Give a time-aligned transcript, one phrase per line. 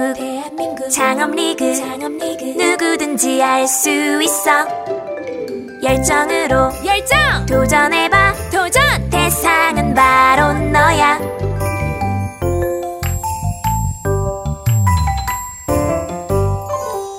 [0.00, 1.74] 대한민국 대한민국 창업리그.
[1.76, 2.44] 창업리그.
[2.44, 3.90] 누구든지 알 수
[4.22, 4.66] 있어.
[5.82, 7.46] 열정으로 열정!
[7.46, 8.32] 도전해봐.
[8.50, 9.10] 도전!
[9.10, 11.18] 대상은 바로 너야.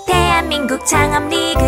[0.07, 1.59] 대한민국 창업리그.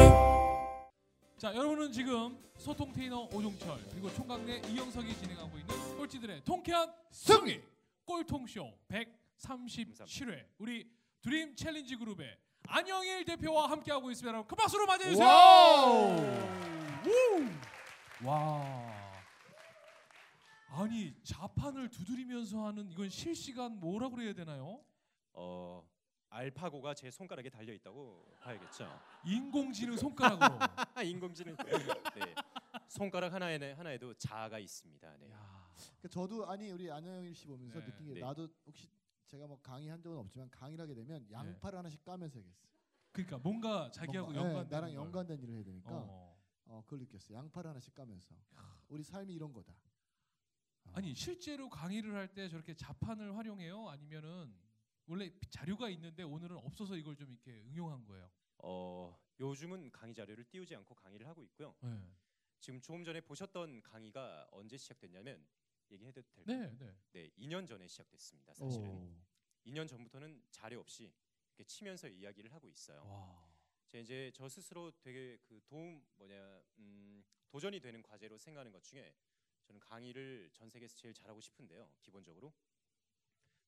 [1.38, 7.62] 자 여러분은 지금 소통 테이너 오종철 그리고 총각내 이영석이 진행하고 있는 꼴찌들의 통쾌한 승리!
[8.06, 10.46] 꼴통쇼 137회.
[10.60, 10.88] 우리
[11.24, 12.38] Dream Challenge Group의
[12.68, 14.30] 안영일 대표와 함께하고 있습니다.
[14.30, 15.28] 여러분 큰 박수로 맞이해주세요.
[17.06, 18.28] 우!
[18.28, 18.94] 와.
[20.70, 24.84] 아니 자판을 두드리면서 하는 이건 실시간 뭐라 그래야 되나요?
[25.34, 25.88] 어
[26.30, 28.90] 알파고가 제 손가락에 달려 있다고 봐야겠죠.
[29.24, 30.60] 인공지능 손가락으로.
[31.06, 31.56] 인공지능.
[31.56, 32.36] 네.
[32.88, 35.18] 손가락 하나에 하나에도 자아가 있습니다.
[35.20, 35.32] 네.
[35.32, 35.70] 야.
[36.00, 37.86] 그러니까 저도 아니 우리 안영일 씨 보면서 네.
[37.86, 38.20] 느낀 게 네.
[38.22, 38.88] 나도 혹시
[39.34, 42.68] 제가 뭐 강의한 적은 없지만 강의를 하게 되면 양팔을 하나씩 까면서 하겠어.
[43.12, 46.38] 그러니까 뭔가 자기하고 뭔가, 예, 연관 나랑 연관된 일을 해야 되니까 어.
[46.66, 46.84] 어.
[46.86, 47.34] 그걸 느꼈어.
[47.34, 48.36] 양팔을 하나씩 까면서
[48.90, 49.74] 우리 삶이 이런 거다.
[50.86, 50.92] 어.
[50.94, 53.90] 아니 실제로 강의를 할 때 저렇게 자판을 활용해요?
[53.90, 54.54] 아니면은
[55.08, 58.30] 원래 자료가 있는데 오늘은 없어서 이걸 좀 이렇게 응용한 거예요?
[58.60, 61.74] 어 요즘은 강의 자료를 띄우지 않고 강의를 하고 있고요.
[61.82, 61.90] 네,
[62.60, 65.44] 지금 조금 전에 보셨던 강의가 언제 시작됐냐면
[65.92, 66.44] 얘기해도 될까요?
[66.46, 66.96] 네, 네.
[67.12, 68.54] 네, 2년 전에 시작됐습니다.
[68.54, 69.16] 사실은 오.
[69.66, 71.14] 2년 전부터는 자료 없이
[71.50, 73.04] 이렇게 치면서 이야기를 하고 있어요.
[73.06, 73.48] 와,
[73.88, 79.16] 제가 이제 저 스스로 되게 그 도움 뭐냐 음, 도전이 되는 과제로 생각하는 것 중에
[79.64, 81.90] 저는 강의를 전 세계에서 제일 잘하고 싶은데요.
[82.02, 82.54] 기본적으로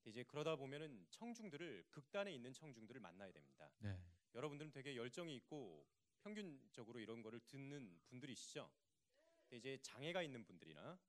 [0.04, 3.72] 이제 그러다 보면은 청중들을 극단에 있는 청중들을 만나야 됩니다.
[3.80, 3.98] 네,
[4.34, 5.88] 여러분들은 되게 열정이 있고
[6.20, 8.70] 평균적으로 이런 거를 듣는 분들이시죠.
[9.52, 11.00] 이제 장애가 있는 분들이나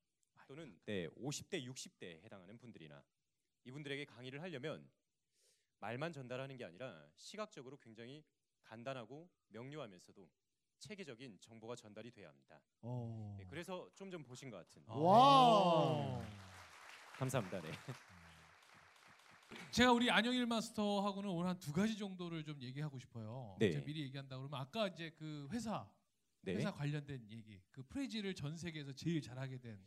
[0.46, 3.02] 또는 네 50대 60대에 해당하는 분들이나
[3.64, 4.88] 이분들에게 강의를 하려면
[5.80, 8.24] 말만 전달하는 게 아니라 시각적으로 굉장히
[8.62, 10.28] 간단하고 명료하면서도
[10.78, 12.60] 체계적인 정보가 전달이 돼야 합니다.
[12.82, 13.34] 어.
[13.38, 14.82] 네, 그래서 좀 좀 보신 것 같은.
[14.86, 16.22] 와우.
[17.14, 17.62] 감사합니다.
[17.62, 17.70] 네.
[19.70, 23.56] 제가 우리 안영일 마스터하고는 오늘 한 두 가지 정도를 좀 얘기하고 싶어요.
[23.58, 23.72] 네.
[23.72, 25.88] 제가 미리 얘기한다 그러면 아까 이제 그 회사
[26.42, 26.54] 네.
[26.54, 29.82] 회사 관련된 얘기, 그 프레지를 전 세계에서 제일 잘하게 된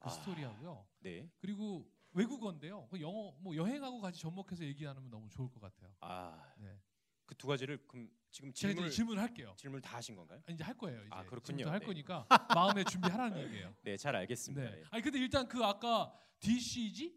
[0.00, 0.10] 그 아.
[0.10, 0.86] 스토리하고요.
[1.00, 1.30] 네.
[1.38, 2.88] 그리고 외국어인데요.
[2.90, 5.94] 그 영어 뭐 여행하고 같이 접목해서 얘기 나누면 너무 좋을 것 같아요.
[6.00, 6.80] 아, 네.
[7.26, 9.54] 그 두 가지를 그럼 지금 제가 질문을 이제 질문할게요.
[9.56, 10.42] 질문 다 하신 건가요?
[10.48, 11.00] 이제 할 거예요.
[11.00, 11.58] 이제 아, 그렇군요.
[11.58, 11.86] 지금부터 할 네.
[11.86, 13.74] 거니까 마음에 준비하라는 얘기예요.
[13.82, 14.68] 네, 잘 알겠습니다.
[14.68, 14.76] 네.
[14.76, 14.84] 네.
[14.90, 17.16] 아니 근데 일단 그 아까 DCG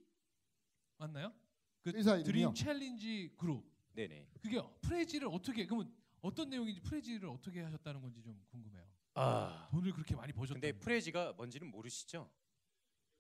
[0.98, 1.34] 맞나요?
[1.82, 2.24] 그 회사 이름이요?
[2.24, 4.28] Dream Challenge Group 네, 네.
[4.42, 8.86] 그게 Prezi를 어떻게 그러면 어떤 내용인지 Prezi를 어떻게 하셨다는 건지 좀 궁금해요.
[9.16, 10.54] 아, 돈을 그렇게 많이 버셨다.
[10.60, 12.30] 근데 Prezi가 뭔지는 모르시죠?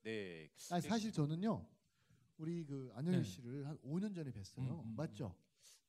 [0.03, 0.49] 네.
[0.71, 1.65] 아니 사실 저는요.
[2.37, 3.23] 우리 그 안영일 네.
[3.29, 4.57] 씨를 한 5년 전에 뵀어요.
[4.59, 5.35] 음, 음, 맞죠?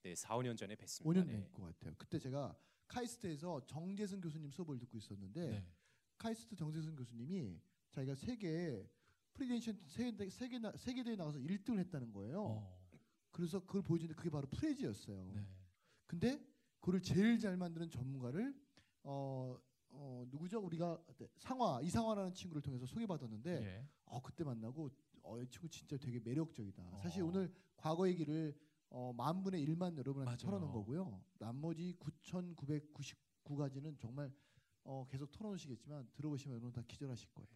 [0.02, 1.02] 네, 4, 5년 전에 뵀습니다.
[1.04, 1.32] 5년 네.
[1.32, 1.94] 된것 같아요.
[1.98, 5.66] 그때 제가 카이스트에서 정재승 교수님 수업을 듣고 있었는데 네.
[6.18, 7.58] 카이스트 정재승 교수님이
[7.90, 8.88] 자기가 세계
[9.32, 12.42] 프레젠테이션 세계 세계 나- 세계 대회 나가서 1등을 했다는 거예요.
[12.44, 12.80] 어.
[13.32, 15.32] 그래서 그걸 보여주는데 그게 바로 Prezi였어요.
[15.34, 15.44] 네.
[16.06, 16.46] 근데
[16.78, 18.54] 그걸 제일 잘 만드는 전문가를
[19.02, 19.58] 어,
[19.96, 20.60] 어 누구죠?
[20.60, 23.88] 우리가 그때 상화 이상화라는 친구를 통해서 소개받았는데 예.
[24.06, 24.90] 어 그때 만나고
[25.22, 26.96] 어 이 친구 진짜 되게 매력적이다.
[26.98, 27.26] 사실 어.
[27.26, 28.54] 오늘 과거 얘기를
[28.90, 30.36] 어, 만 분의 일만 여러분한테 맞아요.
[30.38, 31.22] 털어놓은 거고요.
[31.38, 34.32] 나머지 9,999가지는 정말
[34.84, 37.48] 어, 계속 털어놓으시겠지만 들어보시면 여러분 다 기절하실 거예요.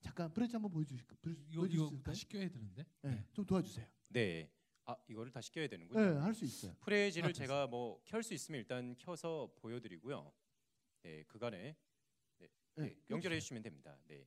[0.00, 1.16] 잠깐 프레지 한번 보여주실까?
[1.50, 2.02] 이거 있을까요?
[2.02, 2.86] 다시 껴야 되는데.
[3.02, 3.86] 네, 좀 도와주세요.
[4.10, 4.50] 네.
[4.84, 6.00] 아, 이거를 다시 껴야 되는군요.
[6.00, 6.74] 네, 할 수 있어요.
[6.80, 10.32] 프레지를 아, 제가 뭐 켤 수 있으면 일단 켜서 보여드리고요.
[11.02, 11.76] 네, 그간에
[12.76, 13.40] 네, 네, 네, 연결해.
[13.40, 13.98] 주시면 됩니다.
[14.06, 14.26] 네.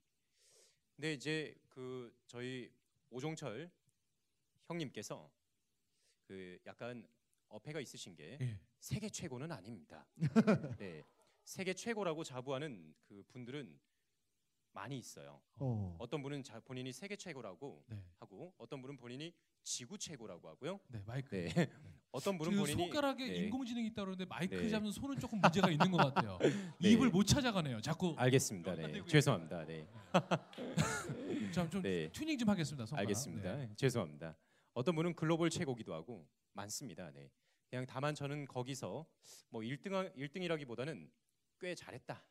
[0.96, 2.72] 근데 이제 그 저희
[3.12, 3.72] 오종철
[4.66, 5.32] 형님께서
[6.24, 7.08] 그 약간
[7.48, 8.60] 어폐가 있으신 게 예.
[8.80, 10.08] 세계 최고는 아닙니다.
[10.80, 11.06] 네,
[11.44, 13.80] 세계 최고라고 자부하는 그 분들은
[14.74, 15.42] 많이 있어요.
[15.60, 15.96] 어.
[16.00, 17.98] 어떤 분은 자, 본인이 세계 최고라고 네.
[18.20, 20.80] 하고 어떤 분은 본인이 지구 최고라고 하고요.
[20.88, 21.36] 네 마이크.
[21.36, 21.46] 네.
[22.12, 23.36] 어떤 분은 지금 본인이 손가락에 네.
[23.36, 24.70] 인공지능이 있다 그러는데 마이크 네.
[24.70, 26.40] 잡는 손은 조금 문제가 있는 것 같아요.
[26.80, 26.92] 네.
[26.92, 27.82] 입을 못 찾아가네요.
[27.82, 28.76] 자꾸 알겠습니다.
[28.76, 29.06] 네.
[29.06, 29.66] 죄송합니다.
[29.66, 29.88] 네.
[31.54, 32.10] 좀, 좀 네.
[32.12, 32.86] 튜닝 좀 하겠습니다.
[32.86, 33.02] 손가락.
[33.02, 33.56] 알겠습니다.
[33.58, 33.70] 네.
[33.76, 34.36] 죄송합니다.
[34.74, 37.12] 어떤 분은 글로벌 최고기도 하고 많습니다.
[37.12, 37.30] 네.
[37.70, 39.06] 그냥 다만 저는 거기서
[39.50, 41.12] 뭐 1등 1등이라기보다는
[41.60, 42.24] 꽤 잘했다.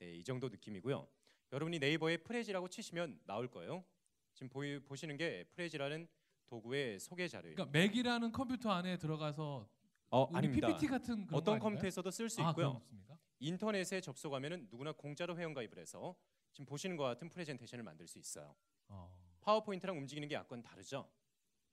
[0.00, 1.06] 네, 이 정도 느낌이고요.
[1.54, 3.84] 여러분이 네이버에 Prezi라고 치시면 나올 거예요.
[4.32, 6.08] 지금 보이, 보시는 게 Prezi라는
[6.46, 7.54] 도구의 소개 자료예요.
[7.54, 9.68] 그러니까 Mac이라는 컴퓨터 안에 들어가서
[10.10, 10.66] 어, 우리 아닙니다.
[10.66, 11.60] PPT 같은 그런 어떤?
[11.60, 12.72] 컴퓨터에서도 쓸수 아, 있고요.
[12.72, 13.16] 그렇습니까?
[13.38, 16.16] 인터넷에 접속하면은 누구나 공짜로 회원가입을 해서
[16.52, 18.56] 지금 보시는 것 같은 프레젠테이션을 만들 수 있어요.
[18.88, 19.16] 어.
[19.40, 21.08] 파워포인트랑 움직이는 게 약간 다르죠.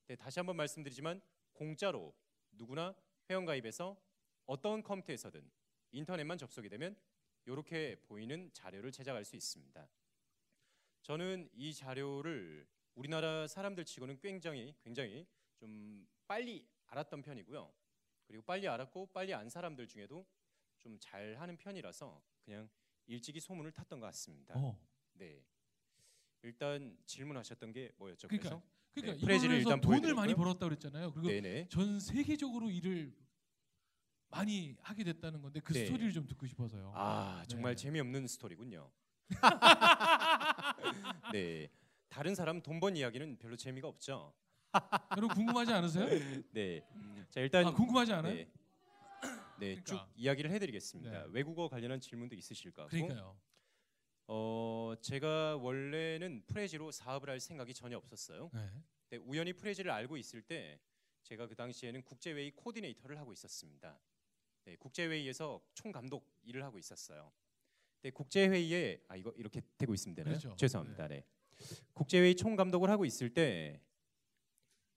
[0.06, 1.20] 네, 다시 한번 말씀드리지만
[1.54, 2.14] 공짜로
[2.52, 2.94] 누구나
[3.32, 4.00] 회원 가입해서
[4.46, 5.50] 어떤 컴퓨터에서든
[5.92, 6.96] 인터넷만 접속이 되면
[7.46, 9.90] 이렇게 보이는 자료를 제작할 수 있습니다.
[11.02, 15.26] 저는 이 자료를 우리나라 사람들 치고는 굉장히 굉장히
[15.58, 17.74] 좀 빨리 알았던 편이고요.
[18.28, 20.26] 그리고 빨리 알았고 빨리 안 사람들 중에도
[20.80, 22.70] 좀 잘하는 편이라서 그냥
[23.08, 24.54] 일찍이 소문을 탔던 것 같습니다.
[24.58, 24.80] 어.
[25.14, 25.44] 네.
[26.44, 28.28] 일단 질문하셨던 게 뭐였죠?
[28.28, 30.16] 그러니까 그래서 그러니까 네, 이걸로 해서 돈을 보여드렸고요.
[30.16, 31.12] 많이 벌었다 그랬잖아요.
[31.12, 31.68] 그리고 네네.
[31.70, 33.16] 전 세계적으로 일을
[34.36, 35.86] 많이 하게 됐다는 건데 그 네.
[35.86, 36.92] 스토리를 좀 듣고 싶어서요.
[36.96, 37.84] 아 정말 네.
[37.84, 38.90] 재미없는 스토리군요.
[41.34, 41.70] 네.
[42.10, 44.34] 다른 사람 돈 번 이야기는 별로 재미가 없죠.
[45.18, 46.06] 여러분 궁금하지 않으세요?
[46.52, 46.82] 네.
[47.30, 48.34] 자 일단 아 궁금하지 않아요?
[48.34, 48.48] 네.
[49.60, 50.10] 네, 쭉 그러니까.
[50.16, 51.12] 이야기를 해드리겠습니다.
[51.12, 51.26] 네.
[51.32, 53.38] 외국어 관련한 질문도 있으실 것 같고, 그러니까요.
[54.28, 58.50] 어 제가 원래는 프레지로 사업을 할 생각이 전혀 없었어요.
[58.54, 58.70] 네.
[59.12, 60.80] 네, 우연히 프레지를 알고 있을 때
[61.24, 64.00] 제가 그 당시에는 국제회의 코디네이터를 하고 있었습니다.
[64.66, 67.32] 네, 국제회의에서 총감독 일을 하고 있었어요.
[68.02, 70.38] 네, 국제회의에 아 이거 이렇게 되고 있으면 되나요?
[70.38, 70.56] 그렇죠.
[70.56, 71.08] 죄송합니다.
[71.08, 71.24] 네.
[71.94, 73.82] 국제회의 총감독을 하고 있을 때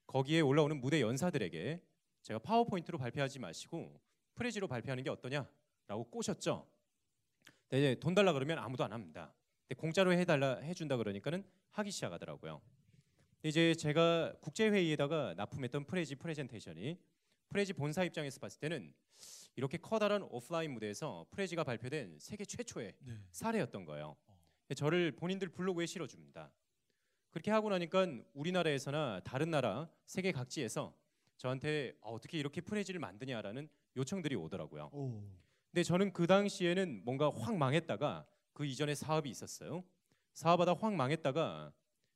[0.07, 1.83] 거기에 올라오는 무대 연사들에게
[2.23, 4.01] 제가 PowerPoint로 발표하지 마시고
[4.35, 6.67] Prezi로 발표하는 게 어떠냐라고 꼬셨죠.
[7.71, 9.35] 네, 이제 돈 달라 그러면 아무도 안 합니다.
[9.67, 12.63] 근데 공짜로 해달라 해준다 그러니까는 하기 시작하더라고요.
[13.43, 16.99] 이제 제가 국제 회의에다가 납품했던 Prezi 프레젠테이션이
[17.49, 18.95] Prezi 본사 입장에서 봤을 때는
[19.57, 23.13] 이렇게 커다란 오프라인 무대에서 Prezi가 발표된 세계 최초의 네.
[23.31, 24.17] 사례였던 거예요.
[24.27, 24.39] 어.
[24.75, 26.53] 저를 본인들 블로그에 실어줍니다.
[27.31, 30.97] 그렇게 하고 나니까 우리나라에서나 다른 나라 세계 각지에서
[31.37, 34.91] 저한테 어, 어떻게 이렇게 프레지를 만드냐라는 요청들이 오더라고요.
[34.93, 35.23] 오.
[35.71, 39.85] 근데 저는 그 당시에는 뭔가 확 망했다가 그 이전에 사업이 있었어요.
[40.33, 41.73] 사업하다 확 망했다가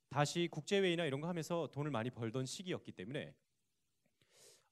[0.08, 3.34] 다시 국제회의나 이런 거 하면서 돈을 많이 벌던 시기였기 때문에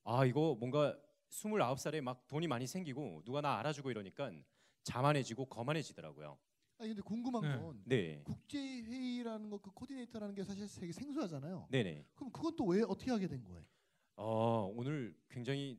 [0.05, 0.97] 아 이거 뭔가
[1.37, 4.31] 29살에 막 돈이 많이 생기고 누가 나 알아주고 이러니까
[4.85, 6.39] 자만해지고 거만해지더라고요.
[6.79, 7.57] 아니 근데 궁금한 네.
[7.59, 8.23] 건 네.
[8.25, 11.69] 국제 회의라는 거 그 코디네이터라는 게 사실 되게 생소하잖아요.
[11.71, 12.05] 네네.
[12.15, 13.65] 그럼 그건 또 왜 어떻게 하게 된 거예요?
[14.17, 15.79] 어, 오늘 굉장히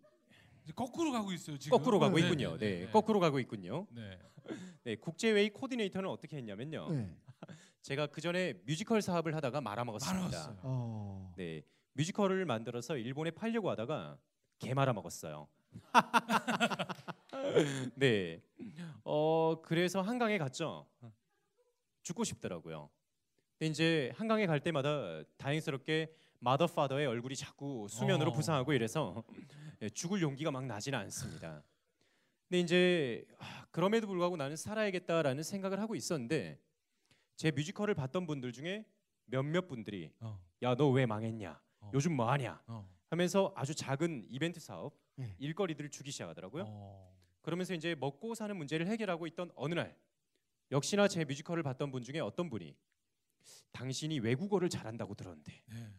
[0.63, 1.77] 이제 거꾸로 가고 있어요 지금.
[1.77, 2.57] 거꾸로 가고 네, 있군요.
[2.57, 2.91] 네, 네, 네, 네.
[2.91, 3.87] 거꾸로 가고 있군요.
[3.91, 4.19] 네.
[4.83, 6.91] 네, 국제회의 코디네이터는 어떻게 했냐면요.
[6.91, 7.15] 네.
[7.81, 10.19] 제가 그 전에 뮤지컬 사업을 하다가 말아먹었습니다.
[10.19, 10.59] 말았어요.
[10.63, 11.33] 어.
[11.37, 11.61] 네,
[11.93, 14.17] 뮤지컬을 만들어서 일본에 팔려고 하다가
[14.59, 15.47] 개 말아 먹었어요.
[17.95, 18.41] 네,
[19.03, 20.87] 어 그래서 한강에 갔죠.
[22.03, 22.89] 죽고 싶더라고요.
[23.57, 28.33] 근데 이제 한강에 갈 때마다 다행스럽게 마더 파더의 얼굴이 자꾸 수면으로 어.
[28.33, 29.23] 부상하고 이래서
[29.81, 31.63] 예, 죽을 용기가 막 나지는 않습니다.
[32.47, 36.59] 근데 이제 아, 그럼에도 불구하고 나는 살아야겠다라는 생각을 하고 있었는데
[37.35, 38.85] 제 뮤지컬을 봤던 분들 중에
[39.25, 40.39] 몇몇 분들이 어.
[40.63, 41.91] 야너 왜 망했냐 어.
[41.93, 42.87] 요즘 뭐 하냐 어.
[43.09, 45.35] 하면서 아주 작은 이벤트 사업 네.
[45.39, 46.65] 일거리들을 주기 시작하더라고요.
[46.67, 47.17] 어.
[47.41, 49.97] 그러면서 이제 먹고 사는 문제를 해결하고 있던 어느 날
[50.71, 52.75] 역시나 제 뮤지컬을 봤던 분 중에 어떤 분이
[53.71, 55.93] 당신이 외국어를 잘한다고 들었는데 네.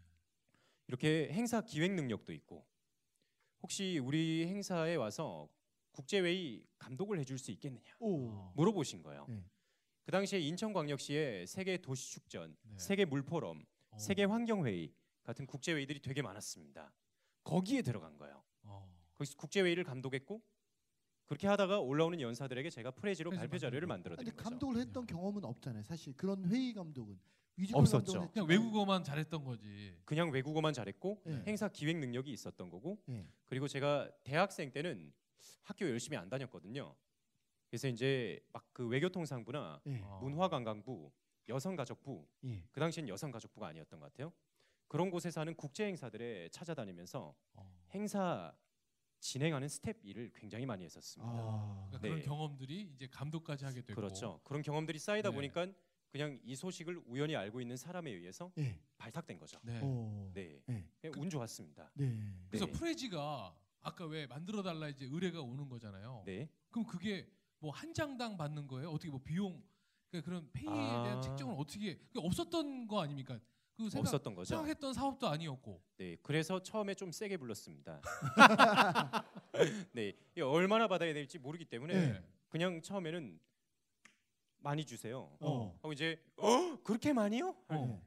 [0.87, 2.67] 이렇게 행사 기획 능력도 있고
[3.63, 5.49] 혹시 우리 행사에 와서
[5.93, 8.29] 국제회의 감독을 해줄 수 있겠느냐 오.
[8.29, 8.53] 어.
[8.55, 9.27] 물어보신 거예요.
[9.29, 9.43] 네.
[10.05, 12.79] 그 당시에 인천광역시에 세계 도시축전, 네.
[12.79, 13.99] 세계 물포럼, 어.
[13.99, 16.91] 세계 환경회의 같은 국제회의들이 되게 많았습니다.
[17.49, 18.43] 거기에 들어간 거예요.
[18.65, 18.89] 어.
[19.15, 20.43] 거기서 국제회의를 감독했고
[21.27, 23.87] 그렇게 하다가 올라오는 연사들에게 제가 프레지로 프레지 발표 자료를.
[23.87, 24.49] 만들어 근데 드린 거죠.
[24.51, 25.83] 감독을 했던 경험은 없잖아요.
[25.83, 27.19] 사실 그런 회의 감독은
[27.73, 28.13] 없었죠.
[28.13, 29.97] 감독은 그냥 했지만- 외국어만 잘했던 거지.
[30.05, 31.43] 그냥 외국어만 잘했고 네.
[31.47, 33.27] 행사 기획 능력이 있었던 거고 네.
[33.47, 35.13] 그리고 제가 대학생 때는
[35.63, 36.95] 학교 열심히 안 다녔거든요.
[37.71, 40.01] 그래서 이제 막 그 외교통상부나 예.
[40.05, 40.21] 어.
[40.23, 41.11] 문화관광부,
[41.49, 42.63] 여성가족부 예.
[42.71, 44.33] 그 당시엔 여성가족부가 아니었던 것 같아요.
[44.89, 47.79] 그런 곳에서 하는 국제 행사들에 찾아다니면서 어.
[47.95, 48.55] 행사
[49.21, 51.31] 진행하는 스텝 일을 굉장히 많이 했었습니다.
[51.33, 51.87] 아.
[51.89, 52.09] 그러니까 네.
[52.09, 53.95] 그런 경험들이 이제 감독까지 하게 되고.
[54.01, 54.41] 그렇죠.
[54.45, 55.35] 그런 경험들이 쌓이다 네.
[55.35, 55.67] 보니까
[56.11, 58.81] 그냥 이 소식을 우연히 알고 있는 사람에 의해서 예.
[58.97, 59.59] 발탁된 거죠.
[59.63, 59.81] 네.
[59.83, 60.31] 오.
[60.33, 60.89] 네, 네.
[61.01, 61.91] 그냥 운 좋았습니다.
[61.95, 62.19] 네.
[62.49, 62.73] 그래서 네.
[62.73, 66.23] Prezi가 아까 왜 만들어 달라 이제 의뢰가 오는 거잖아요.
[66.25, 67.29] 네, 그럼 그게
[67.59, 68.91] 뭐 한 장당 받는 거예요?
[68.91, 69.63] 어떻게 뭐 비용
[70.11, 71.21] 그러니까 그런 페이에 대한 아.
[71.21, 73.39] 책정은 어떻게 없었던 거 아닙니까?
[73.79, 74.57] 그 생각, 없었던 거죠.
[74.57, 75.81] 생각했던 사업도 아니었고.
[75.99, 78.03] 네, 그래서 처음에 좀 세게 불렀습니다.
[79.95, 82.21] 네, 얼마나 받아야 될지 모르기 때문에 네.
[82.49, 83.39] 그냥 처음에는
[84.59, 85.31] 많이 주세요.
[85.41, 85.73] 어.
[85.77, 87.55] 하고 이제 어 그렇게 많이요?
[87.69, 88.05] 어.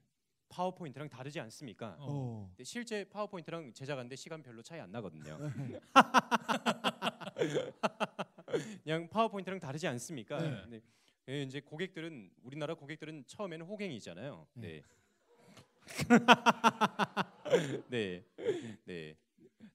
[0.49, 1.95] 파워포인트랑 다르지 않습니까?
[1.99, 2.07] 어.
[2.09, 2.47] 어.
[2.49, 5.39] 근데 실제 파워포인트랑 제작하는데 시간 별로 차이 안 나거든요.
[8.83, 10.41] 그냥 파워포인트랑 다르지 않습니까?
[10.41, 10.65] 네.
[10.67, 10.81] 네.
[11.29, 14.47] 예, 이제 고객들은 우리나라 고객들은 처음에는 호갱이잖아요.
[14.55, 14.81] 네.
[17.89, 18.23] 네.
[18.85, 19.15] 네.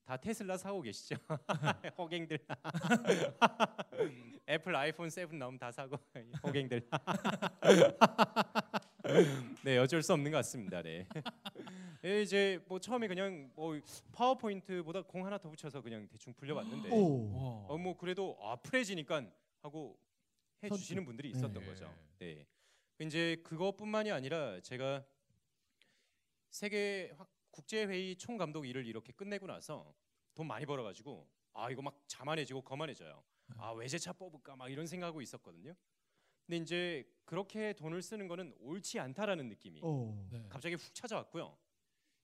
[0.04, 1.16] 다 테슬라 사고 계시죠?
[1.98, 2.38] 호갱들.
[4.48, 5.96] 애플 아이폰 7 나오면 다 사고
[6.44, 6.88] 호갱들.
[9.64, 10.80] 네, 어쩔 수 없는 것 같습니다.
[10.82, 11.08] 네.
[12.04, 13.76] 예, 이제 뭐 처음에 그냥 뭐
[14.12, 17.32] 파워포인트보다 공 하나 더 붙여서 그냥 대충 불려봤는데 오.
[17.36, 17.74] 와.
[17.74, 19.24] 어뭐 그래도 아 프레지니까
[19.62, 19.98] 하고
[20.62, 20.78] 해 선뜻.
[20.82, 21.66] 주시는 분들이 있었던 네.
[21.66, 21.92] 거죠.
[22.20, 22.46] 네.
[23.00, 25.04] 이제 그것뿐만이 아니라 제가
[26.56, 29.94] 세계 화- 국제 회의 총감독 일을 이렇게 끝내고 나서
[30.34, 33.22] 돈 많이 벌어 가지고 아 이거 막 자만해지고 거만해져요.
[33.58, 35.74] 아 외제차 뽑을까 막 이런 생각하고 있었거든요.
[36.46, 40.26] 근데 이제 그렇게 돈을 쓰는 거는 옳지 않다라는 느낌이 오.
[40.30, 40.46] 네.
[40.48, 41.58] 갑자기 훅 찾아왔고요.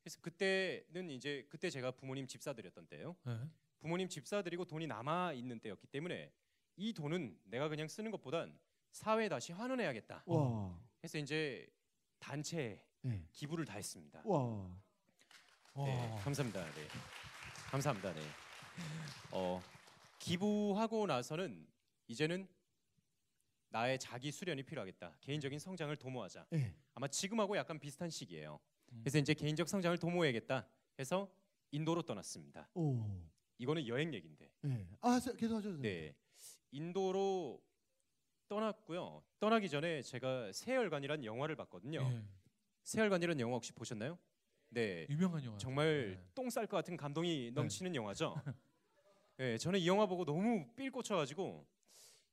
[0.03, 3.15] 그래서 그때는 이제 그때 제가 부모님 집사드렸던 때예요.
[3.27, 3.39] 네.
[3.81, 6.33] 부모님 집사드리고 돈이 남아 있는 때였기 때문에
[6.77, 8.59] 이 돈은 내가 그냥 쓰는 것보단
[8.93, 10.25] 사회에 다시 환원해야겠다.
[10.27, 10.81] 와.
[11.05, 11.69] 해서 이제
[12.19, 13.25] 단체에 네.
[13.33, 14.23] 기부를 다 했습니다.
[14.25, 14.69] 와.
[15.77, 16.21] 네, 와.
[16.21, 16.65] 감사합니다.
[16.75, 16.89] 네.
[17.71, 18.13] 감사합니다.
[18.13, 18.21] 네.
[19.33, 19.61] 어,
[20.19, 21.67] 기부하고 나서는
[22.07, 22.47] 이제는
[23.71, 25.17] 나의 자기 수련이 필요하겠다.
[25.21, 26.47] 개인적인 성장을 도모하자.
[26.51, 26.75] 네.
[26.95, 28.61] 아마 지금하고 약간 비슷한 시기예요.
[28.93, 29.01] 음.
[29.03, 30.67] 그래서 이제 개인적 성장을 도모해야겠다
[30.99, 31.33] 해서
[31.71, 32.69] 인도로 떠났습니다.
[32.75, 33.03] 오.
[33.59, 34.51] 이거는 여행 얘긴데.
[34.63, 34.87] 네.
[35.01, 35.83] 아, 세- 계속 하셔도 돼요.
[35.83, 36.15] 네.
[36.71, 37.63] 인도로
[38.49, 39.23] 떠났고요.
[39.41, 42.01] 떠나기 전에 제가 세월간이라는 영화를 봤거든요.
[42.13, 42.23] 예.
[42.85, 44.19] 세월간이라는 영화 혹시 보셨나요?
[44.69, 45.07] 네.
[45.11, 45.59] 유명한 영화.
[45.59, 46.31] 정말 네.
[46.35, 48.35] 똥쌀 것 같은 감동이 넘치는 영화죠.
[49.37, 51.67] 네, 저는 이 영화 보고 너무 삘 꽂혀가지고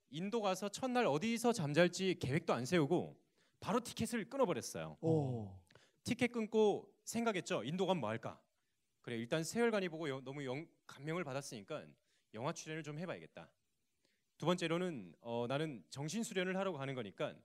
[0.09, 3.19] 인도 가서 첫날 어디서 잠잘지 계획도 안 세우고
[3.59, 4.97] 바로 티켓을 끊어버렸어요.
[5.01, 5.59] 오.
[6.03, 7.63] 티켓 끊고 생각했죠.
[7.63, 8.41] 인도 가면 뭐 할까?
[9.01, 11.85] 그래 일단 세월간이 보고 여- 너무 영, 감명을 받았으니까
[12.33, 13.49] 영화 출연을 좀 해봐야겠다.
[14.37, 17.35] 두 번째로는 어, 나는 정신 수련을 하러 가는 거니까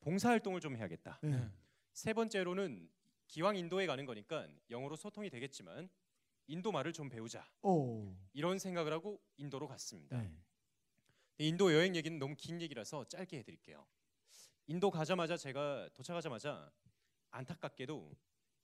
[0.00, 1.18] 봉사 활동을 좀 해야겠다.
[1.22, 1.48] 네.
[1.92, 1.94] 네.
[1.94, 2.88] 세 번째로는
[3.28, 5.88] 기왕 인도에 가는 거니까 영어로 소통이 되겠지만
[6.46, 7.46] 인도 말을 좀 배우자.
[7.62, 8.14] 오.
[8.32, 10.20] 이런 생각을 하고 인도로 갔습니다.
[10.20, 10.34] 네.
[11.38, 13.86] 인도 여행 얘기는 너무 긴 얘기라서 짧게 해드릴게요.
[14.66, 16.70] 인도 가자마자 제가 도착하자마자
[17.30, 18.14] 안타깝게도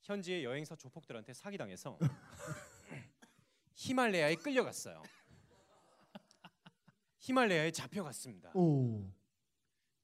[0.02, 1.98] 현지의 여행사 조폭들한테 사기당해서
[3.74, 5.02] 히말레야에 끌려갔어요.
[7.20, 8.52] 히말레야에 잡혀갔습니다.
[8.54, 9.10] 오.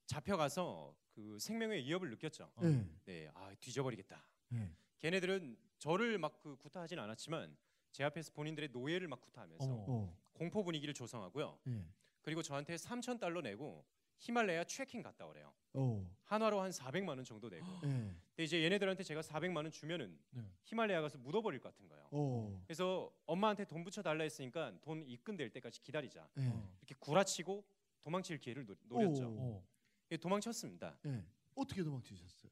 [0.05, 2.51] 잡혀가서 그 생명의 위협을 느꼈죠.
[2.55, 2.61] 어.
[2.65, 2.85] 네.
[3.05, 4.21] 네, 아 뒤져버리겠다.
[4.49, 4.69] 네.
[4.99, 7.55] 걔네들은 저를 막 그 구타하진 않았지만
[7.91, 9.83] 제 앞에서 본인들의 노예를 막 구타하면서 어머.
[9.91, 10.13] 오.
[10.33, 11.57] 공포 분위기를 조성하고요.
[11.63, 11.85] 네.
[12.21, 13.85] 그리고 저한테 3천 달러 내고
[14.17, 15.53] 히말라야 트레킹 갔다 오래요.
[15.73, 16.05] 오.
[16.23, 17.65] 한화로 한 400만 원 정도 내고.
[17.81, 17.87] 네.
[18.29, 20.43] 근데 이제 얘네들한테 제가 400만 원 주면은 네.
[20.65, 22.07] 히말라야 가서 묻어버릴 것 같은 거예요.
[22.11, 22.59] 오.
[22.65, 26.27] 그래서 엄마한테 돈 붙여 달라 했으니까 돈 입금될 때까지 기다리자.
[26.35, 26.49] 네.
[26.49, 26.69] 어.
[26.81, 27.63] 이렇게 구라치고
[28.01, 29.27] 도망칠 기회를 노, 노렸죠.
[29.29, 29.63] 오.
[30.05, 30.07] 어.
[30.11, 30.97] 예, 도망쳤습니다.
[31.03, 31.25] 네.
[31.55, 32.51] 어떻게 도망치셨어요?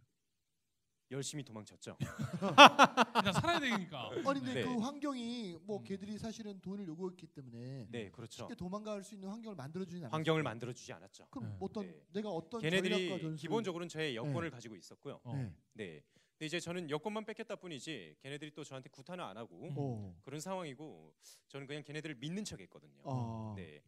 [1.12, 1.96] 열심히 도망쳤죠.
[3.14, 4.10] 그냥 살아야 되니까.
[4.10, 4.64] 아니 근데 네.
[4.64, 5.84] 그 환경이 뭐 음.
[5.84, 8.44] 걔들이 사실은 돈을 요구했기 때문에 네, 그렇죠.
[8.44, 10.16] 쉽게 도망갈 수 있는 환경을 만들어 주진 않았어요.
[10.16, 11.28] 환경을 만들어 주지 않았죠.
[11.30, 11.58] 그럼 네.
[11.60, 12.02] 어떤 네.
[12.14, 15.20] 내가 어떤 걔네들이 전술 기본적으로는 저의 여권을 가지고 있었고요.
[15.24, 15.36] 어.
[15.36, 15.54] 네.
[15.74, 16.04] 네.
[16.32, 19.78] 근데 이제 저는 여권만 뺏겼다 뿐이지 걔네들이 또 저한테 구타는 안 하고 음.
[19.78, 20.16] 오.
[20.24, 21.14] 그런 상황이고
[21.48, 23.02] 저는 그냥 걔네들을 믿는 척했거든요.
[23.06, 23.54] 아.
[23.56, 23.84] 네.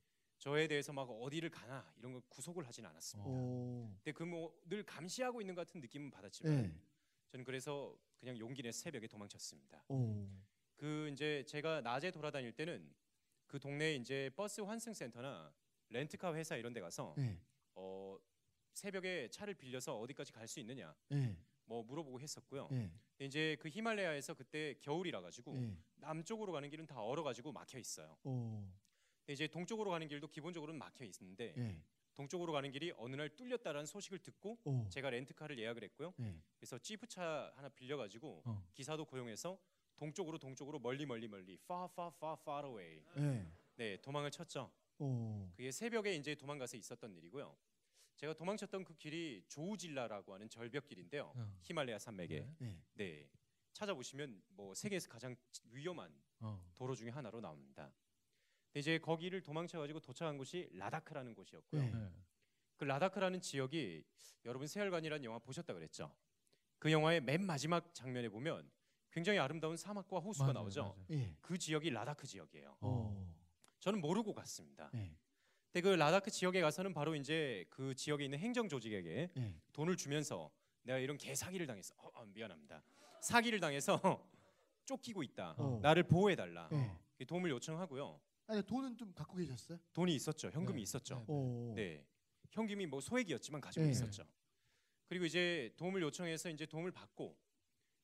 [0.46, 3.32] 저에 대해서 막 어디를 가나 이런 거 구속을 하진 않았습니다.
[3.32, 3.90] 오.
[4.04, 6.72] 근데 그 뭐 늘 감시하고 있는 것 같은 느낌은 받았지만 네.
[7.30, 9.84] 저는 그래서 그냥 용기 내 새벽에 도망쳤습니다.
[9.90, 10.28] 오.
[10.76, 12.94] 그 이제 제가 낮에 돌아다닐 때는
[13.48, 15.52] 그 동네에 이제 버스 환승 센터나
[15.90, 17.40] 렌트카 회사 이런 데 가서 네.
[17.74, 18.16] 어
[18.74, 21.36] 새벽에 차를 빌려서 어디까지 갈 수 있느냐 네.
[21.64, 22.68] 뭐 물어보고 했었고요.
[22.70, 22.92] 네.
[23.18, 25.76] 근데 이제 그 히말라야에서 그때 겨울이라 가지고 네.
[25.96, 28.16] 남쪽으로 가는 길은 다 얼어 가지고 막혀 있어요.
[28.26, 28.64] 오.
[29.34, 31.82] 이제 동쪽으로 가는 길도 기본적으로는 막혀 있는데 네.
[32.14, 34.88] 동쪽으로 가는 길이 어느 날 뚫렸다라는 소식을 듣고 오.
[34.90, 36.14] 제가 렌트카를 예약을 했고요.
[36.18, 36.40] 네.
[36.58, 38.68] 그래서 지프차 하나 빌려가지고 어.
[38.74, 39.60] 기사도 고용해서
[39.98, 43.48] 동쪽으로 동쪽으로 멀리 멀리 멀리 far far far far away 네.
[43.76, 44.72] 네 도망을 쳤죠.
[45.00, 45.50] 오.
[45.56, 47.56] 그게 새벽에 이제 도망가서 있었던 일이고요.
[48.16, 51.34] 제가 도망쳤던 그 길이 조우질라라고 하는 절벽길인데요.
[51.36, 51.60] 어.
[51.64, 52.56] 히말라야 산맥에 네.
[52.60, 52.80] 네.
[52.94, 53.30] 네
[53.74, 56.62] 찾아보시면 뭐 세계에서 가장 위험한 어.
[56.76, 57.92] 도로 중에 하나로 나옵니다.
[58.76, 61.82] 이제 거기를 도망쳐가지고 도착한 곳이 라다크라는 곳이었고요.
[61.82, 61.92] 네.
[61.92, 62.12] 네.
[62.76, 64.04] 그 라다크라는 지역이
[64.44, 66.14] 여러분 세월간이라는 영화 보셨다 그랬죠.
[66.78, 68.70] 그 영화의 맨 마지막 장면에 보면
[69.12, 70.82] 굉장히 아름다운 사막과 호수가 맞아요, 나오죠.
[70.82, 71.06] 맞아요.
[71.12, 71.36] 예.
[71.42, 72.78] 그 지역이 라다크 지역이에요.
[72.82, 73.16] 어.
[73.18, 73.34] 오.
[73.80, 74.90] 저는 모르고 갔습니다.
[74.94, 75.16] 네.
[75.72, 79.56] 근데 그 라다크 지역에 가서는 바로 이제 그 지역에 있는 행정 조직에게 네.
[79.72, 80.52] 돈을 주면서
[80.84, 81.96] 내가 이런 개 사기를 당했어.
[81.98, 82.84] 어, 어, 미안합니다.
[83.22, 84.00] 사기를 당해서
[84.86, 85.56] 쫓기고 있다.
[85.58, 85.80] 어.
[85.82, 86.68] 나를 보호해 달라.
[86.72, 87.26] 네.
[87.26, 88.20] 도움을 요청하고요.
[88.48, 89.80] 아니 돈은 좀 갖고 계셨어요?
[89.94, 90.50] 돈이 있었죠.
[90.50, 90.84] 현금이 네.
[90.84, 91.26] 있었죠.
[91.28, 91.34] 네.
[91.34, 91.74] 오.
[91.76, 92.06] 네.
[92.52, 93.92] 현금이 뭐 소액이었지만 가지고 네.
[93.92, 94.24] 있었죠.
[95.08, 97.38] 그리고 이제 도움을 요청해서 이제 도움을 받고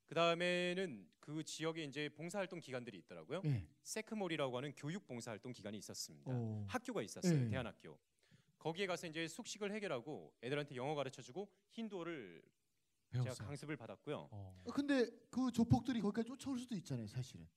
[0.06, 3.42] 그 다음에는 그 지역에 이제 봉사활동 기관들이 있더라고요.
[3.46, 3.66] 예.
[3.84, 6.32] 세크몰이라고 하는 교육 봉사활동 기관이 있었습니다.
[6.34, 6.66] 어.
[6.68, 7.40] 학교가 있었어요.
[7.40, 7.50] 네.
[7.50, 7.98] 대안학교.
[8.60, 12.44] 거기에 가서 이제 숙식을 해결하고 애들한테 영어 가르쳐주고 힌두어를
[13.12, 13.48] 제가 배웠어요.
[13.48, 14.30] 강습을 받았고요.
[14.32, 14.62] 어.
[14.66, 17.48] 어, 근데 그 조폭들이 거기까지 쫓아올 수도 있잖아요, 사실은.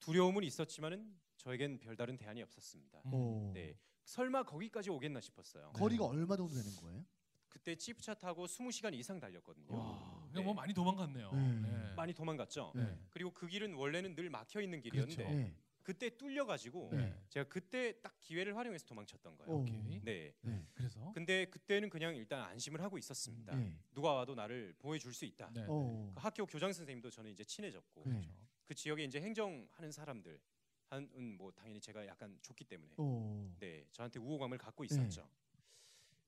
[0.00, 2.98] 두려움은 있었지만은 저에겐 별다른 대안이 없었습니다.
[3.06, 3.10] 음.
[3.12, 3.50] 어.
[3.54, 3.76] 네.
[4.04, 5.70] 설마 거기까지 오겠나 싶었어요.
[5.74, 5.80] 네.
[5.80, 7.04] 거리가 얼마 정도 되는 거예요?
[7.48, 9.74] 그때 지프차 타고 20시간 이상 달렸거든요.
[9.74, 10.32] 와, 네.
[10.32, 11.32] 그냥 뭐 많이 도망갔네요.
[11.32, 11.60] 네.
[11.62, 11.94] 네.
[11.94, 12.72] 많이 도망갔죠.
[12.76, 12.98] 네.
[13.10, 15.36] 그리고 그 길은 원래는 늘 막혀 있는 길이었는데 그렇죠.
[15.36, 15.54] 네.
[15.82, 17.14] 그때 뚫려가지고 네.
[17.28, 19.52] 제가 그때 딱 기회를 활용해서 도망쳤던 거예요.
[19.52, 19.60] 어.
[19.60, 20.00] 오케이.
[20.02, 20.34] 네.
[20.42, 20.66] 네.
[20.74, 23.54] 그래서 근데 그때는 그냥 일단 안심을 하고 있었습니다.
[23.56, 23.76] 네.
[23.94, 25.50] 누가 와도 나를 보호해 줄 수 있다.
[25.54, 25.64] 네.
[25.68, 26.12] 어.
[26.14, 28.10] 그 학교 교장 선생님도 저는 이제 친해졌고 네.
[28.12, 28.30] 그렇죠.
[28.66, 30.40] 그 지역에 이제 행정하는 사람들
[30.88, 33.54] 한은 뭐 당연히 제가 약간 좋기 때문에 어.
[33.58, 35.28] 네 저한테 우호감을 갖고 있었죠.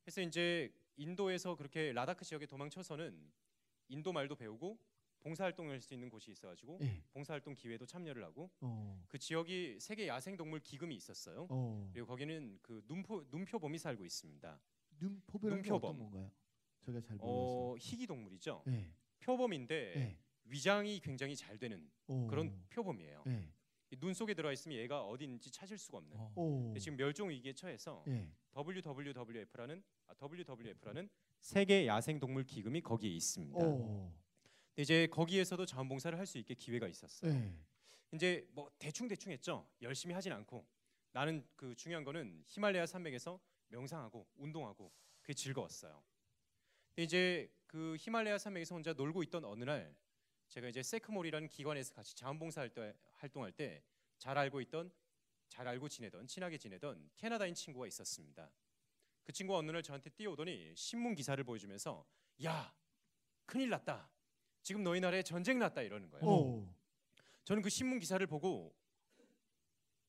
[0.03, 3.31] 그래서 이제 인도에서 그렇게 라다크 지역에 도망쳐서는
[3.89, 4.79] 인도 말도 배우고
[5.21, 7.03] 봉사활동을 할 수 있는 곳이 있어가지고 예.
[7.13, 9.05] 봉사활동 기회도 참여를 하고 어.
[9.09, 11.47] 그 지역이 세계 야생동물 기금이 있었어요.
[11.51, 11.91] 어.
[11.93, 14.61] 그리고 거기는 그 눈포 눈표범이 살고 있습니다.
[15.01, 15.75] 눈표범.
[15.91, 16.31] 어떤 건가요?
[16.81, 17.73] 제가 잘 몰라서.
[17.73, 18.63] 어 희귀 동물이죠.
[18.67, 18.93] 네.
[19.21, 20.19] 표범인데 네.
[20.49, 22.27] 위장이 굉장히 잘 되는 어.
[22.29, 23.23] 그런 표범이에요.
[23.27, 23.49] 네.
[23.91, 26.17] 이눈 속에 들어가 있으면 얘가 어디 있는지 찾을 수가 없는.
[26.17, 26.33] 어.
[26.37, 26.63] 오.
[26.65, 28.29] 근데 지금 멸종 위기에 처해서 예.
[28.57, 31.09] WWF라는 아, WWF라는
[31.41, 33.59] 세계 야생 동물 기금이 거기에 있습니다.
[33.65, 34.13] 오.
[34.77, 37.33] 이제 거기에서도 자원봉사를 할 수 있게 기회가 있었어요.
[37.33, 37.53] 예.
[38.13, 39.67] 이제 뭐 대충 대충 했죠.
[39.83, 40.67] 열심히 하진 않고
[41.13, 46.03] 나는 그 중요한 거는 히말라야 산맥에서 명상하고 운동하고 그게 즐거웠어요.
[46.91, 49.95] 근데 이제 그 히말라야 산맥에서 혼자 놀고 있던 어느 날
[50.49, 53.83] 제가 이제 세크몰이라는 기관에서 같이 자원봉사 할 때, 활동할 때
[54.19, 54.91] 잘 알고 있던
[55.49, 58.51] 잘 알고 지내던 친하게 지내던 캐나다인 친구가 있었습니다.
[59.25, 62.05] 그 친구가 어느 날 저한테 뛰어오더니 신문 기사를 보여주면서
[62.45, 62.75] 야
[63.47, 64.11] 큰일 났다.
[64.63, 66.27] 지금 너희 나라에 전쟁 났다 이러는 거예요.
[66.27, 66.69] 오.
[67.45, 68.75] 저는 그 신문 기사를 보고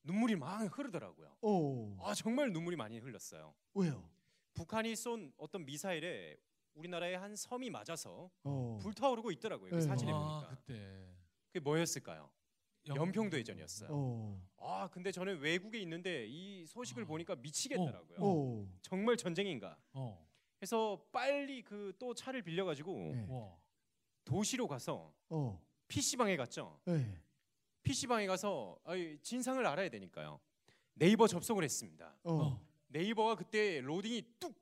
[0.03, 1.37] 눈물이 막 흐르더라고요.
[1.41, 1.95] 오.
[2.01, 3.53] 아 정말 눈물이 많이 흘렀어요.
[3.75, 4.09] 왜요?
[4.53, 6.37] 북한이 쏜 어떤 미사일에
[6.75, 8.77] 우리나라의 한 섬이 맞아서 어.
[8.81, 9.69] 불타오르고 있더라고요.
[9.69, 9.81] 그 네.
[9.81, 11.07] 사진에 아, 보니까 그때
[11.47, 12.29] 그게 뭐였을까요?
[12.87, 13.89] 연평도 해전이었어요.
[13.91, 14.41] 어.
[14.57, 17.05] 아 근데 저는 외국에 있는데 이 소식을 아.
[17.05, 18.19] 보니까 미치겠더라고요.
[18.19, 18.67] 오.
[18.81, 19.77] 정말 전쟁인가?
[19.93, 20.25] 어.
[20.61, 23.25] 해서 빨리 그 또 차를 빌려가지고 네.
[23.29, 23.57] 와.
[24.23, 25.61] 도시로 가서 어.
[25.87, 26.79] PC 방에 갔죠.
[26.87, 27.19] 예.
[27.83, 30.39] PC 방에 가서 아이, 진상을 알아야 되니까요.
[30.93, 32.15] 네이버 접속을 했습니다.
[32.23, 32.33] 어.
[32.33, 32.65] 어.
[32.87, 34.55] 네이버가 그때 로딩이 뚝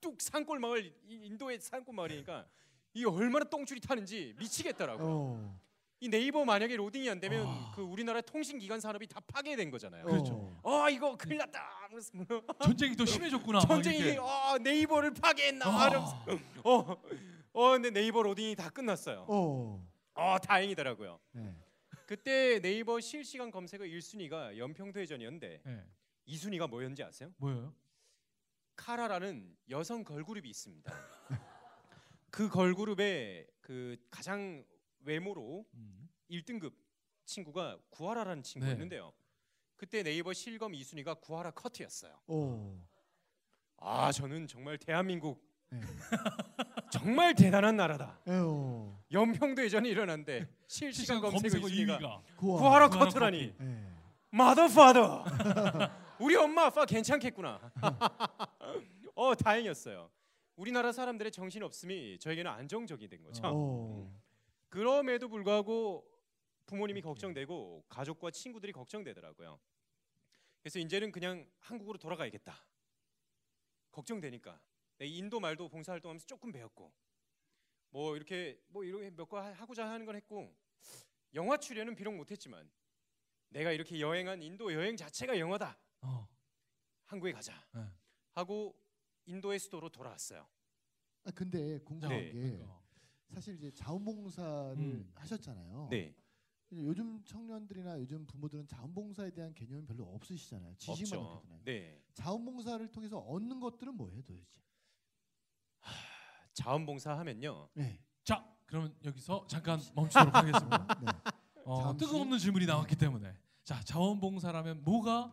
[0.00, 2.46] 뚝뚝뚝뚝 산골 마을 이- 인도의 산골 마을이니까
[2.94, 5.06] 이 얼마나 똥줄이 타는지 미치겠더라고요.
[5.08, 5.60] 어.
[6.00, 7.72] 이 네이버 만약에 로딩이 안 되면 아.
[7.76, 10.04] 그 우리나라 통신 기관 산업이 다 파괴된 거잖아요.
[10.06, 10.58] 그렇죠.
[10.62, 11.60] 어 이거 큰일 났다.
[11.82, 12.10] 하면서
[12.88, 13.58] 전쟁이 더 심해졌구나.
[13.60, 14.16] 막 전쟁이.
[14.16, 16.24] 어 네이버를 파괴했나 아.
[16.64, 16.96] 어,
[17.52, 19.26] 어 근데 네이버 로딩이 다 끝났어요.
[19.28, 19.86] 어.
[20.14, 21.20] 어 다행이더라고요.
[21.32, 21.54] 네.
[22.06, 25.84] 그때 네이버 실시간 검색어 1순위가 연평도 해전이었는데 네.
[26.28, 27.30] 2순위가 뭐였는지 아세요?
[27.36, 27.72] 뭐예요?
[28.84, 30.90] 카라라는 여성 걸그룹이 있습니다.
[32.30, 34.64] 그 걸그룹의 그 가장
[35.04, 36.08] 외모로 음.
[36.30, 36.72] 1등급
[37.26, 39.12] 친구가 구하라라는 친구였는데요.
[39.76, 42.18] 그때 네이버 실검 2순위가 구하라 커트였어요.
[42.26, 42.74] 오.
[43.76, 45.80] 아 저는 정말 대한민국 네.
[46.90, 48.18] 정말 대단한 나라다.
[48.26, 48.98] 에어.
[49.12, 52.58] 연평도 해전이 일어났는데 실시간 검색어 2순위가 2위가 구하.
[52.60, 53.86] 구하라 구하라 커트라니 예.
[54.30, 55.24] 마더 파더
[56.20, 57.72] 우리 엄마 아빠 괜찮겠구나.
[59.14, 60.10] 어 다행이었어요.
[60.56, 63.42] 우리나라 사람들의 정신 없음이 저에게는 안정적이 된 거죠.
[63.44, 64.20] 어.
[64.68, 66.06] 그럼에도 불구하고
[66.66, 69.58] 부모님이 걱정되고 가족과 친구들이 걱정되더라고요.
[70.62, 72.54] 그래서 이제는 그냥 한국으로 돌아가야겠다.
[73.90, 74.60] 걱정되니까
[74.98, 76.92] 내 인도 말도 봉사활동하면서 조금 배웠고
[77.90, 80.54] 뭐 이렇게 뭐 이렇게 몇 거 하고자 하는 건 했고
[81.34, 82.70] 영화 출연은 비록 못했지만
[83.48, 85.78] 내가 이렇게 여행한 인도 여행 자체가 영화다.
[86.02, 86.28] 어.
[87.06, 87.84] 한국에 가자 네.
[88.32, 88.74] 하고
[89.26, 90.46] 인도의 수도로 돌아왔어요.
[91.24, 92.32] 아 근데 궁금한 네.
[92.32, 92.80] 게 그러니까.
[93.34, 95.12] 사실 이제 자원봉사를 음.
[95.14, 95.88] 하셨잖아요.
[95.90, 96.14] 네,
[96.72, 100.74] 요즘 청년들이나 요즘 부모들은 자원봉사에 대한 개념이 별로 없으시잖아요.
[100.76, 101.36] 지식만 없죠.
[101.38, 101.60] 없거든요.
[101.64, 104.60] 네, 자원봉사를 통해서 얻는 것들은 뭐예요, 도대체?
[106.54, 107.68] 자원봉사 하면요.
[107.74, 108.00] 네.
[108.24, 110.86] 자, 그러면 여기서 잠깐 멈추도록 하겠습니다.
[111.02, 111.62] 네.
[111.64, 115.32] 어, 잠시- 뜨거운 질문이 나왔기 때문에 자 자원봉사라면 뭐가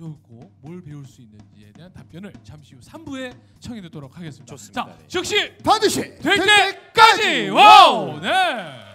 [0.00, 4.46] 좋고 뭘 배울 수 있는지에 대한 답변을 잠시 후 3부에 청해 듣도록 하겠습니다.
[4.46, 4.86] 좋습니다.
[4.86, 5.06] 자, 네.
[5.06, 8.89] 즉시 반드시 될 때까지 wow 네.